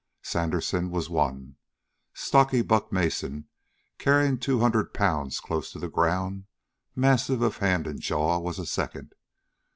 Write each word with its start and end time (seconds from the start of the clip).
Sandersen 0.23 0.89
was 0.89 1.11
one; 1.11 1.57
stocky 2.11 2.63
Buck 2.63 2.91
Mason, 2.91 3.47
carrying 3.99 4.39
two 4.39 4.57
hundred 4.59 4.95
pounds 4.95 5.39
close 5.39 5.71
to 5.73 5.77
the 5.77 5.89
ground, 5.89 6.45
massive 6.95 7.43
of 7.43 7.57
hand 7.57 7.85
and 7.85 8.01
jaw, 8.01 8.39
was 8.39 8.57
a 8.57 8.65
second. 8.65 9.13